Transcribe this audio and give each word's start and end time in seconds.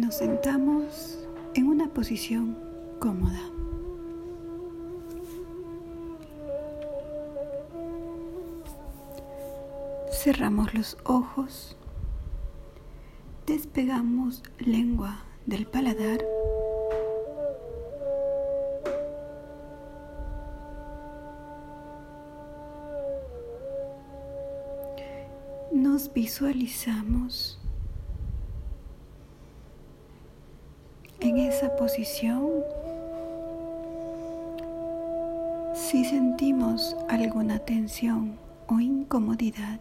Nos 0.00 0.14
sentamos 0.14 1.18
en 1.54 1.66
una 1.66 1.86
posición 1.92 2.56
cómoda. 3.00 3.42
Cerramos 10.10 10.72
los 10.72 10.96
ojos, 11.04 11.76
despegamos 13.46 14.42
lengua 14.58 15.22
del 15.44 15.66
paladar. 15.66 16.24
Nos 25.72 26.10
visualizamos 26.10 27.60
en 31.20 31.36
esa 31.60 31.76
posición. 31.76 32.64
Si 35.74 36.06
sentimos 36.06 36.96
alguna 37.10 37.58
tensión 37.58 38.38
o 38.66 38.80
incomodidad, 38.80 39.78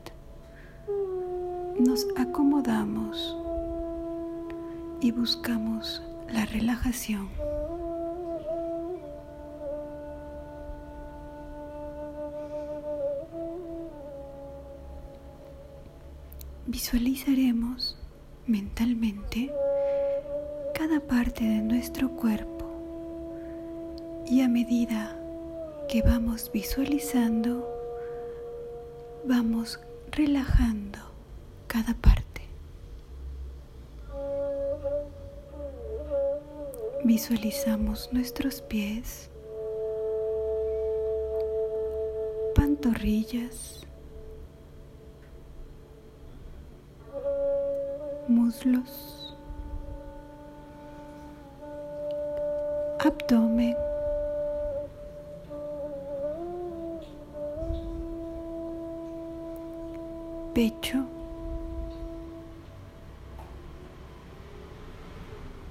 nos 1.80 2.06
acomodamos 2.18 3.38
y 5.00 5.12
buscamos 5.12 6.04
la 6.28 6.46
relajación. 6.48 7.30
Visualizaremos 16.68 17.98
mentalmente 18.48 19.50
cada 20.90 21.02
parte 21.02 21.44
de 21.44 21.62
nuestro 21.62 22.10
cuerpo 22.10 22.66
y 24.26 24.42
a 24.42 24.48
medida 24.48 25.16
que 25.88 26.02
vamos 26.02 26.50
visualizando, 26.52 27.70
vamos 29.24 29.80
relajando 30.10 30.98
cada 31.68 31.94
parte. 31.94 32.42
Visualizamos 37.04 38.10
nuestros 38.12 38.60
pies, 38.64 39.30
pantorrillas, 42.56 43.86
muslos, 48.28 49.19
abdomen, 53.00 53.76
pecho, 60.54 61.06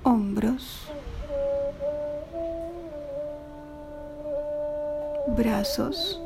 hombros, 0.04 0.88
brazos, 5.36 6.20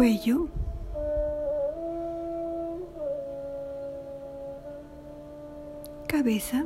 cuello, 0.00 0.48
cabeza, 6.06 6.64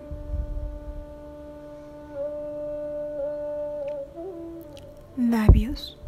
labios, 5.17 5.99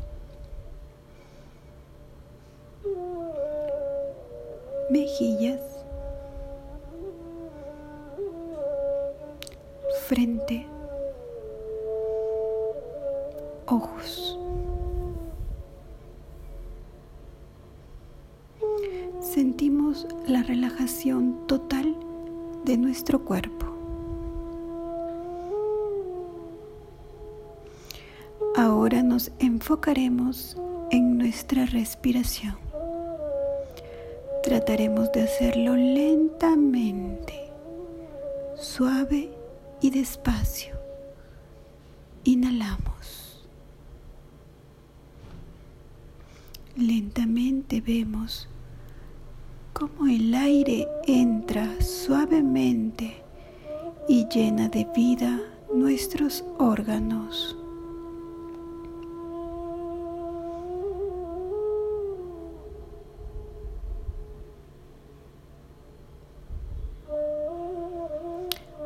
mejillas, 4.89 5.61
frente, 10.07 10.65
ojos. 13.67 14.36
La 20.27 20.43
relajación 20.43 21.47
total 21.47 21.97
de 22.65 22.77
nuestro 22.77 23.25
cuerpo. 23.25 23.67
Ahora 28.57 29.03
nos 29.03 29.31
enfocaremos 29.39 30.57
en 30.91 31.17
nuestra 31.19 31.67
respiración. 31.67 32.57
Trataremos 34.43 35.13
de 35.13 35.23
hacerlo 35.23 35.77
lentamente, 35.77 37.51
suave 38.59 39.31
y 39.81 39.91
despacio. 39.91 40.75
Inhalamos. 42.25 43.47
Lentamente 46.77 47.81
vemos 47.81 48.49
cómo 49.79 50.07
el 50.11 50.35
aire 50.35 50.89
entra 51.07 51.69
suavemente 51.83 53.23
y 54.09 54.27
llena 54.29 54.71
de 54.71 54.87
vida 54.97 55.39
nuestros 55.75 56.43
órganos. 56.59 57.55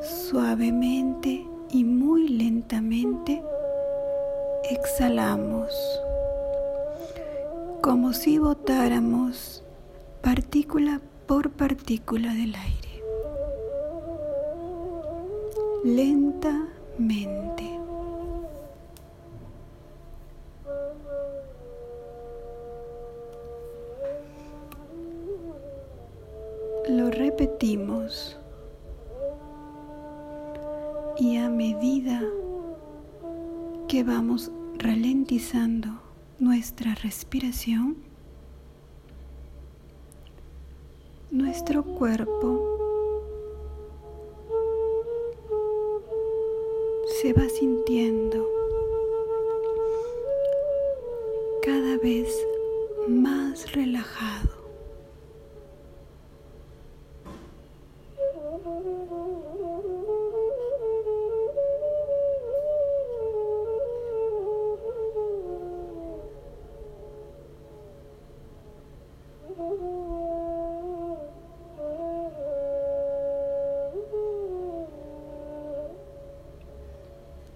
Suavemente 0.02 1.46
y 1.70 1.84
muy 1.84 2.26
lentamente 2.26 3.40
exhalamos 4.68 5.72
como 7.80 8.12
si 8.12 8.38
botáramos 8.38 9.62
partícula 10.22 11.00
por 11.26 11.50
partícula 11.50 12.34
del 12.34 12.54
aire. 12.54 13.02
Lentamente. 15.84 17.70
Lo 26.88 27.10
repetimos 27.10 28.36
y 31.18 31.36
a 31.36 31.48
medida 31.48 32.20
que 33.86 34.02
vamos 34.02 34.50
ralentizando 34.76 35.88
nuestra 36.40 36.94
respiración, 36.96 38.09
nuestro 41.40 41.82
cuerpo 41.82 42.78
se 47.20 47.32
va 47.32 47.48
sintiendo 47.48 48.46
cada 51.62 51.96
vez 51.98 52.28
más 53.08 53.72
relajado. 53.72 54.59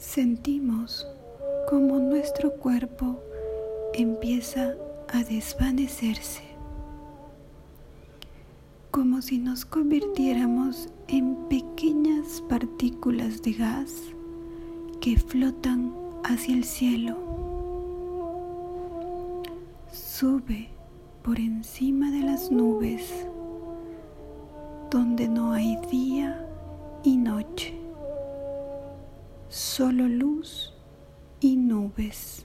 Sentimos 0.07 1.09
como 1.69 1.99
nuestro 1.99 2.53
cuerpo 2.53 3.21
empieza 3.95 4.77
a 5.09 5.25
desvanecerse, 5.25 6.43
como 8.93 9.23
si 9.23 9.39
nos 9.39 9.65
convirtiéramos 9.65 10.89
en 11.09 11.35
pequeñas 11.49 12.45
partículas 12.49 13.43
de 13.43 13.55
gas 13.55 14.03
que 15.01 15.19
flotan 15.19 15.93
hacia 16.23 16.55
el 16.55 16.65
cielo. 16.65 17.17
sube 19.91 20.69
por 21.23 21.41
encima 21.41 22.13
de 22.13 22.21
las 22.21 22.53
nubes, 22.53 23.27
donde 24.93 25.27
no 25.27 25.53
hay 25.53 25.77
día 25.91 26.47
y 27.03 27.17
noche, 27.17 27.84
solo 29.55 30.09
luz 30.09 30.73
y 31.39 31.55
nubes. 31.55 32.45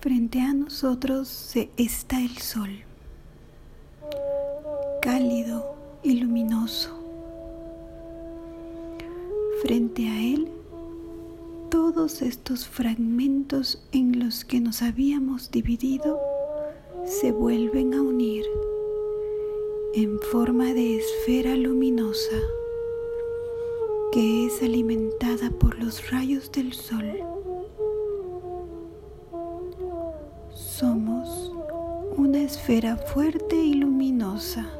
Frente 0.00 0.40
a 0.40 0.54
nosotros 0.54 1.54
está 1.76 2.18
el 2.18 2.38
sol, 2.38 2.70
cálido 5.02 5.76
y 6.02 6.20
luminoso. 6.20 6.98
Frente 9.62 10.08
a 10.08 10.20
él, 10.22 10.50
todos 11.74 12.22
estos 12.22 12.68
fragmentos 12.68 13.82
en 13.90 14.20
los 14.20 14.44
que 14.44 14.60
nos 14.60 14.80
habíamos 14.80 15.50
dividido 15.50 16.20
se 17.04 17.32
vuelven 17.32 17.94
a 17.94 18.00
unir 18.00 18.44
en 19.92 20.20
forma 20.20 20.66
de 20.66 20.98
esfera 20.98 21.56
luminosa 21.56 22.36
que 24.12 24.46
es 24.46 24.62
alimentada 24.62 25.50
por 25.50 25.76
los 25.80 26.12
rayos 26.12 26.52
del 26.52 26.74
sol. 26.74 27.18
Somos 30.54 31.50
una 32.16 32.40
esfera 32.40 32.96
fuerte 32.98 33.56
y 33.56 33.74
luminosa, 33.74 34.70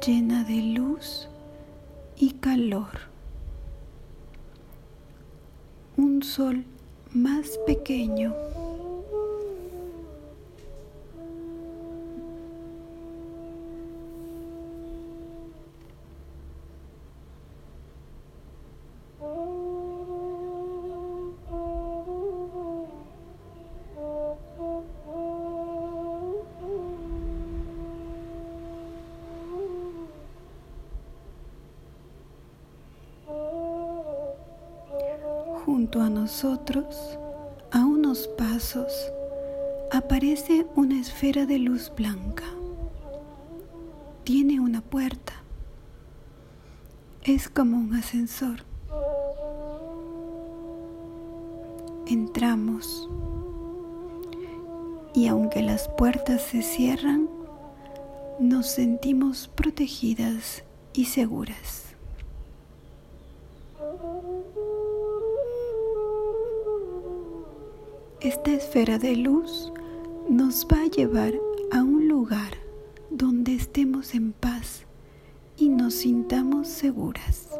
llena 0.00 0.44
de 0.44 0.62
luz 0.78 1.28
y 2.14 2.34
calor. 2.34 3.13
Un 5.96 6.24
sol 6.24 6.64
más 7.12 7.56
pequeño 7.68 8.34
Junto 35.84 36.00
a 36.00 36.08
nosotros, 36.08 37.18
a 37.70 37.84
unos 37.84 38.26
pasos, 38.38 38.90
aparece 39.92 40.66
una 40.76 40.98
esfera 40.98 41.44
de 41.44 41.58
luz 41.58 41.92
blanca. 41.94 42.46
Tiene 44.22 44.60
una 44.60 44.80
puerta. 44.80 45.34
Es 47.22 47.50
como 47.50 47.76
un 47.76 47.92
ascensor. 47.92 48.64
Entramos 52.06 53.06
y 55.14 55.26
aunque 55.26 55.60
las 55.60 55.90
puertas 55.98 56.40
se 56.40 56.62
cierran, 56.62 57.28
nos 58.40 58.68
sentimos 58.70 59.48
protegidas 59.48 60.64
y 60.94 61.04
seguras. 61.04 61.83
Esta 68.24 68.52
esfera 68.52 68.96
de 68.96 69.16
luz 69.16 69.70
nos 70.30 70.66
va 70.66 70.80
a 70.80 70.86
llevar 70.86 71.34
a 71.70 71.82
un 71.82 72.08
lugar 72.08 72.54
donde 73.10 73.54
estemos 73.54 74.14
en 74.14 74.32
paz 74.32 74.86
y 75.58 75.68
nos 75.68 75.92
sintamos 75.92 76.68
seguras. 76.68 77.50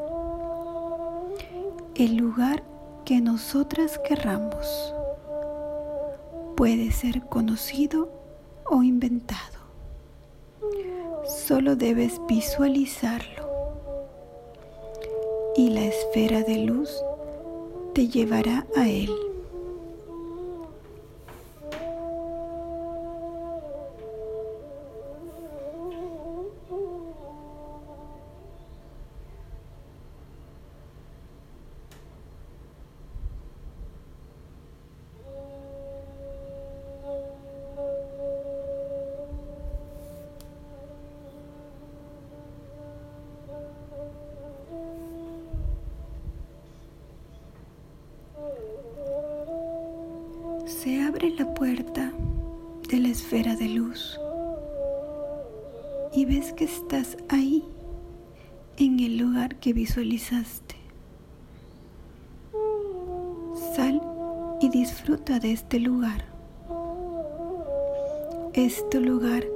El 1.94 2.16
lugar 2.16 2.64
que 3.04 3.20
nosotras 3.20 4.00
querramos 4.08 4.94
puede 6.56 6.92
ser 6.92 7.26
conocido 7.26 8.08
o 8.64 8.82
inventado. 8.82 9.58
Solo 11.26 11.76
debes 11.76 12.18
visualizarlo 12.26 13.44
y 15.58 15.68
la 15.68 15.84
esfera 15.84 16.42
de 16.42 16.56
luz 16.64 16.90
te 17.92 18.08
llevará 18.08 18.66
a 18.74 18.88
él. 18.88 19.10
Se 50.84 51.00
abre 51.00 51.30
la 51.30 51.54
puerta 51.54 52.12
de 52.90 52.98
la 52.98 53.08
esfera 53.08 53.56
de 53.56 53.70
luz 53.70 54.20
y 56.12 56.26
ves 56.26 56.52
que 56.52 56.64
estás 56.64 57.16
ahí, 57.30 57.64
en 58.76 59.00
el 59.00 59.16
lugar 59.16 59.56
que 59.56 59.72
visualizaste. 59.72 60.74
Sal 63.74 64.02
y 64.60 64.68
disfruta 64.68 65.38
de 65.38 65.52
este 65.52 65.80
lugar. 65.80 66.26
Es 68.52 68.86
tu 68.90 69.00
lugar 69.00 69.46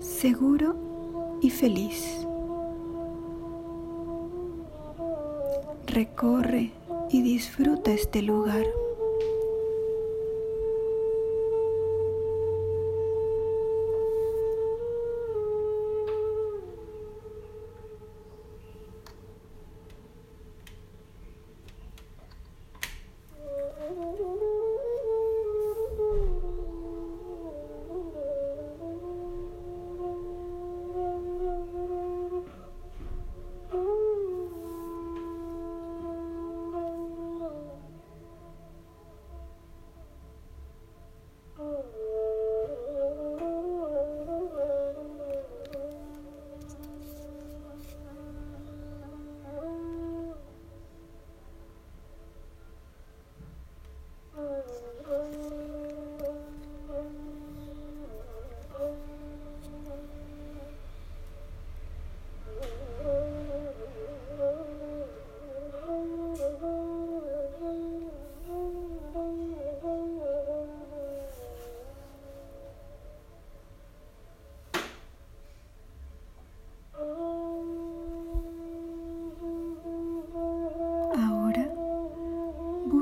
seguro 0.00 1.38
y 1.40 1.50
feliz. 1.50 2.26
Recorre 5.86 6.72
y 7.10 7.22
disfruta 7.22 7.92
este 7.92 8.22
lugar. 8.22 8.64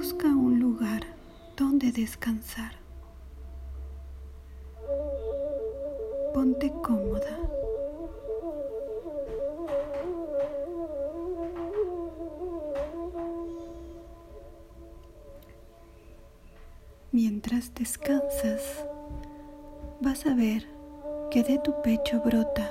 Busca 0.02 0.26
un 0.26 0.59
lugar 0.59 1.02
donde 1.56 1.92
descansar. 1.92 2.73
Ponte 6.35 6.73
cómoda. 6.82 7.38
Mientras 17.12 17.73
descansas, 17.73 18.85
vas 20.00 20.26
a 20.26 20.35
ver 20.35 20.66
que 21.30 21.44
de 21.44 21.61
tu 21.61 21.80
pecho 21.80 22.21
brota 22.25 22.68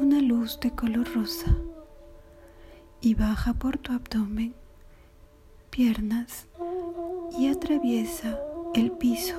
una 0.00 0.22
luz 0.22 0.58
de 0.60 0.70
color 0.70 1.12
rosa 1.14 1.54
y 3.02 3.14
baja 3.14 3.52
por 3.52 3.76
tu 3.76 3.92
abdomen 3.92 4.54
piernas 5.78 6.48
y 7.38 7.46
atraviesa 7.46 8.36
el 8.74 8.90
piso 8.90 9.36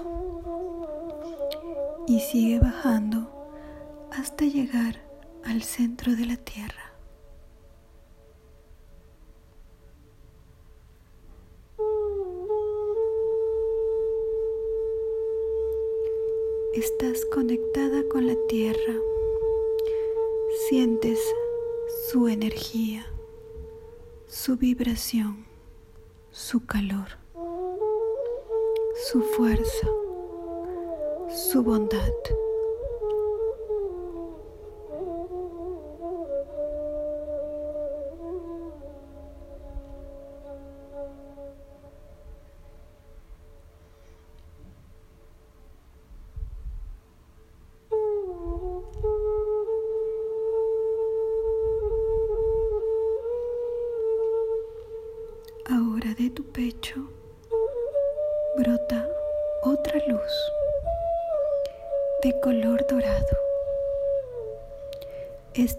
y 2.07 2.21
sigue 2.21 2.59
bajando 2.59 3.29
hasta 4.13 4.45
llegar 4.45 5.03
al 5.43 5.63
centro 5.63 6.15
de 6.15 6.25
la 6.25 6.37
tierra. 6.37 6.93
Estás 16.73 17.25
conectada 17.33 18.07
con 18.09 18.27
la 18.27 18.37
tierra, 18.47 18.95
sientes 20.69 21.19
su 22.09 22.29
energía, 22.29 23.05
su 24.25 24.55
vibración, 24.55 25.48
su 26.31 26.65
calor, 26.65 27.07
su 29.09 29.21
fuerza, 29.35 29.87
su 31.29 31.63
bondad. 31.63 32.48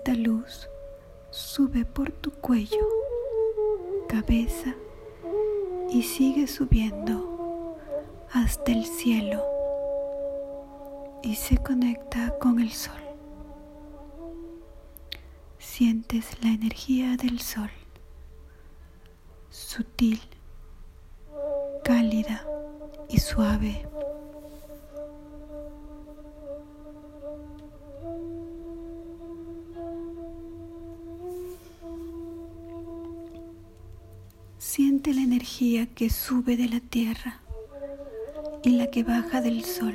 Esta 0.02 0.14
luz 0.14 0.66
sube 1.28 1.84
por 1.84 2.10
tu 2.10 2.30
cuello, 2.30 2.88
cabeza 4.08 4.74
y 5.90 6.02
sigue 6.02 6.46
subiendo 6.46 7.76
hasta 8.32 8.72
el 8.72 8.86
cielo 8.86 9.44
y 11.22 11.34
se 11.34 11.58
conecta 11.58 12.38
con 12.38 12.60
el 12.60 12.72
sol. 12.72 13.02
Sientes 15.58 16.42
la 16.42 16.48
energía 16.48 17.18
del 17.18 17.38
sol 17.38 17.70
sutil, 19.50 20.22
cálida 21.84 22.46
y 23.10 23.18
suave. 23.18 23.89
Que 35.60 36.08
sube 36.08 36.56
de 36.56 36.70
la 36.70 36.80
tierra 36.80 37.42
y 38.62 38.70
la 38.70 38.86
que 38.86 39.04
baja 39.04 39.42
del 39.42 39.62
sol 39.62 39.94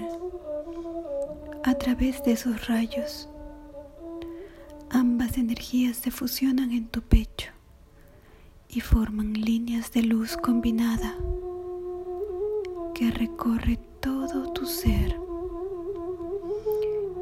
a 1.64 1.74
través 1.74 2.24
de 2.24 2.34
esos 2.34 2.68
rayos. 2.68 3.28
Ambas 4.92 5.40
energías 5.40 5.98
se 5.98 6.12
fusionan 6.12 6.72
en 6.72 6.86
tu 6.86 7.02
pecho 7.02 7.50
y 8.70 8.82
forman 8.82 9.34
líneas 9.34 9.92
de 9.92 10.04
luz 10.04 10.38
combinada 10.38 11.16
que 12.94 13.10
recorre 13.10 13.80
todo 14.02 14.54
tu 14.54 14.68
ser 14.68 15.20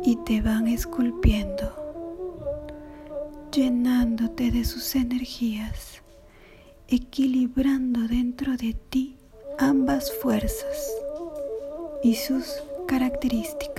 y 0.04 0.18
te 0.26 0.42
van 0.42 0.68
esculpiendo, 0.68 1.74
llenándote 3.54 4.52
de 4.52 4.66
sus 4.66 4.96
energías, 4.96 6.03
equilibrando 6.88 8.08
dentro 8.08 8.56
de 8.58 8.74
ti 8.90 9.18
ambas 9.58 10.12
fuerzas 10.22 10.92
y 12.04 12.16
sus 12.16 12.46
características. 12.88 13.73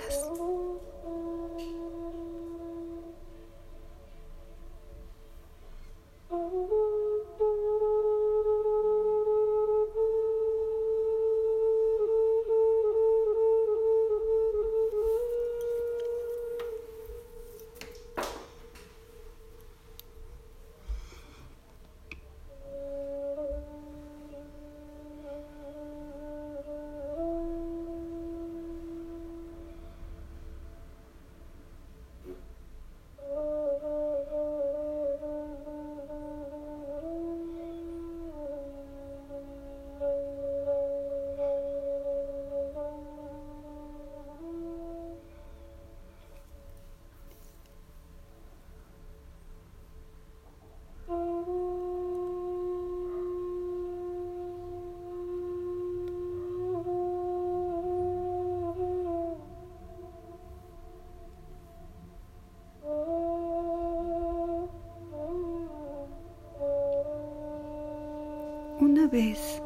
Vez 69.14 69.62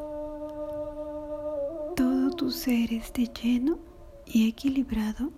todo 1.96 2.30
tu 2.36 2.50
ser 2.50 2.92
esté 2.92 3.28
lleno 3.28 3.78
y 4.26 4.46
equilibrado 4.46 5.30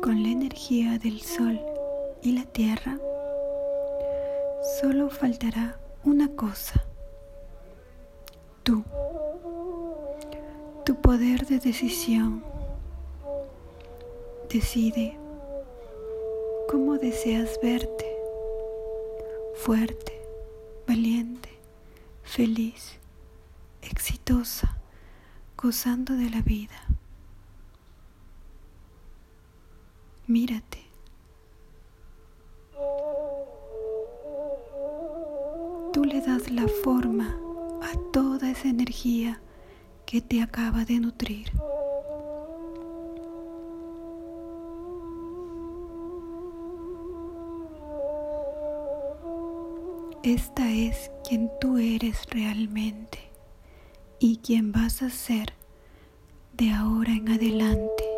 con 0.00 0.22
la 0.22 0.28
energía 0.28 0.96
del 0.96 1.20
sol 1.22 1.60
y 2.22 2.30
la 2.38 2.44
tierra, 2.44 3.00
solo 4.80 5.10
faltará 5.10 5.80
una 6.04 6.28
cosa, 6.36 6.84
tú, 8.62 8.84
tu 10.84 10.94
poder 11.00 11.44
de 11.46 11.58
decisión. 11.58 12.44
Decide 14.48 15.18
cómo 16.70 16.96
deseas 16.96 17.58
verte, 17.60 18.06
fuerte, 19.56 20.12
valiente 20.86 21.51
feliz, 22.32 22.98
exitosa, 23.82 24.78
gozando 25.54 26.14
de 26.14 26.30
la 26.30 26.40
vida. 26.40 26.80
Mírate. 30.26 30.78
Tú 35.92 36.04
le 36.06 36.22
das 36.22 36.50
la 36.50 36.66
forma 36.82 37.36
a 37.82 38.12
toda 38.14 38.50
esa 38.50 38.68
energía 38.68 39.42
que 40.06 40.22
te 40.22 40.40
acaba 40.40 40.86
de 40.86 41.00
nutrir. 41.00 41.52
Esta 50.22 50.70
es 50.70 51.10
quien 51.28 51.50
tú 51.60 51.78
eres 51.78 52.26
realmente 52.30 53.18
y 54.20 54.36
quien 54.36 54.70
vas 54.70 55.02
a 55.02 55.10
ser 55.10 55.52
de 56.52 56.70
ahora 56.70 57.10
en 57.10 57.28
adelante. 57.28 58.11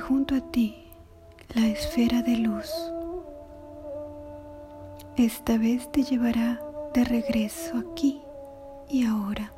Junto 0.00 0.34
a 0.34 0.40
ti 0.40 0.84
la 1.54 1.66
esfera 1.66 2.22
de 2.22 2.36
luz. 2.36 2.70
Esta 5.16 5.58
vez 5.58 5.90
te 5.92 6.02
llevará 6.02 6.60
de 6.92 7.04
regreso 7.04 7.78
aquí 7.78 8.20
y 8.88 9.06
ahora, 9.06 9.52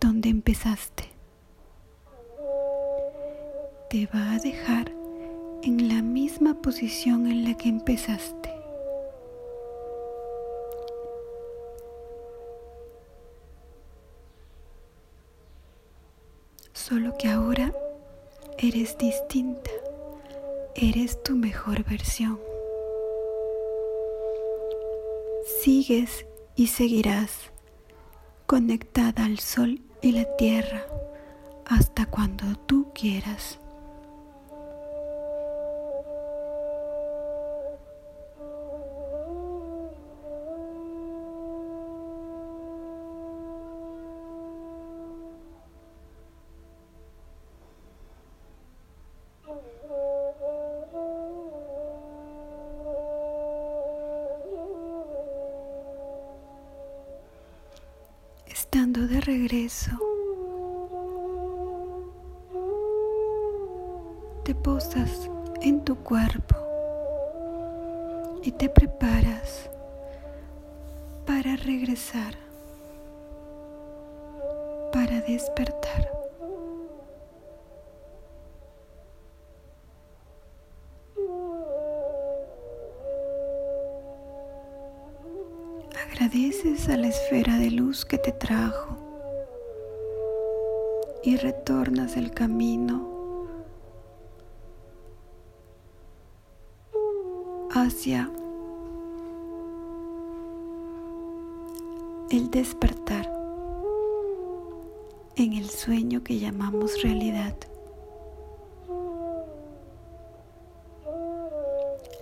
donde 0.00 0.28
empezaste. 0.28 1.04
Te 3.88 4.06
va 4.06 4.32
a 4.32 4.38
dejar 4.38 4.92
en 5.62 5.88
la 5.88 6.02
misma 6.02 6.60
posición 6.60 7.26
en 7.26 7.44
la 7.44 7.54
que 7.56 7.68
empezaste. 7.68 8.50
Solo 16.72 17.16
que 17.18 17.28
ahora 17.28 17.72
eres 18.62 18.98
distinta, 18.98 19.70
eres 20.74 21.22
tu 21.22 21.34
mejor 21.34 21.82
versión. 21.84 22.38
Sigues 25.62 26.26
y 26.56 26.66
seguirás 26.66 27.52
conectada 28.46 29.24
al 29.24 29.38
sol 29.38 29.80
y 30.02 30.12
la 30.12 30.36
tierra 30.36 30.84
hasta 31.64 32.04
cuando 32.04 32.44
tú 32.66 32.92
quieras. 32.94 33.59
Regreso, 59.20 59.90
te 64.44 64.54
posas 64.54 65.30
en 65.60 65.84
tu 65.84 65.96
cuerpo 65.96 66.56
y 68.42 68.52
te 68.52 68.68
preparas 68.68 69.68
para 71.26 71.56
regresar, 71.56 72.34
para 74.92 75.20
despertar. 75.20 76.10
Agradeces 86.12 86.88
a 86.88 86.96
la 86.96 87.08
esfera 87.08 87.56
de 87.56 87.70
luz 87.70 88.04
que 88.04 88.18
te 88.18 88.32
trajo 88.32 89.09
y 91.22 91.36
retornas 91.36 92.16
el 92.16 92.32
camino 92.32 93.06
hacia 97.72 98.30
el 102.30 102.50
despertar 102.50 103.30
en 105.36 105.52
el 105.52 105.68
sueño 105.68 106.22
que 106.24 106.38
llamamos 106.38 107.02
realidad. 107.02 107.56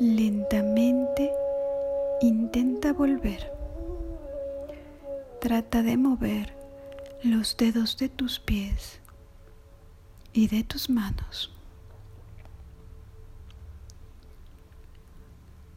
Lentamente 0.01 1.33
intenta 2.21 2.93
volver. 2.93 3.53
Trata 5.41 5.83
de 5.83 5.97
mover 5.97 6.58
los 7.23 7.57
dedos 7.57 7.97
de 7.97 8.09
tus 8.09 8.39
pies 8.39 9.01
y 10.33 10.47
de 10.47 10.63
tus 10.63 10.89
manos. 10.89 11.53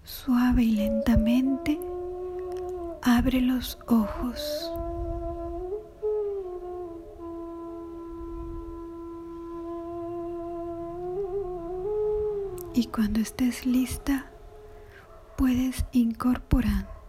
Suave 0.04 0.64
y 0.64 0.72
lentamente 0.72 1.80
abre 3.02 3.42
los 3.42 3.80
ojos. 3.88 4.72
Y 12.74 12.86
cuando 12.88 13.20
estés 13.20 13.66
lista, 13.66 14.32
puedes 15.38 15.86
incorporar 15.92 17.01